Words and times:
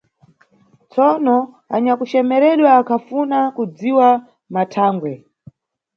Tsono, 0.91 1.37
anyakucemeredwa 1.75 2.69
akhafuna 2.79 3.39
kudziwa 3.55 4.07
mathangwe. 4.53 5.13